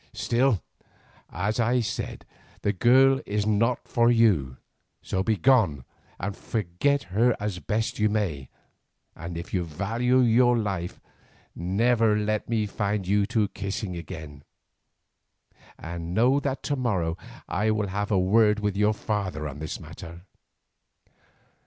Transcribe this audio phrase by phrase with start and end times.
[0.13, 0.63] Still,
[1.29, 2.25] as I have said,
[2.63, 4.57] the girl is not for you,
[5.03, 5.85] so be gone
[6.19, 8.49] and forget her as best you may,
[9.15, 10.99] and if you value your life,
[11.53, 14.43] never let me find you two kissing again.
[15.77, 17.15] And know that to morrow
[17.47, 20.25] I will have a word with your father on this matter."